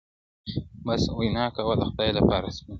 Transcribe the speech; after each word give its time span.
بس 0.85 1.01
وینا 1.17 1.45
کوه 1.55 1.73
د 1.79 1.81
خدای 1.89 2.11
لپاره 2.17 2.47
سپینه، 2.57 2.69